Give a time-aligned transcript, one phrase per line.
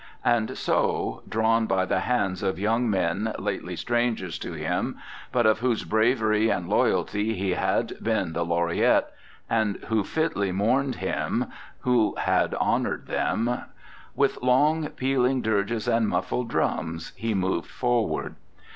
[0.25, 4.97] And so, drawn by the hands of young men lately strangers to him,
[5.31, 9.13] but of whose bravery and loyalty he had been the laureate,
[9.47, 11.45] and who fitly mourned him
[11.81, 13.61] who had honored them,
[14.15, 18.33] with long, pealing dirges and muffled drums, he moved forward.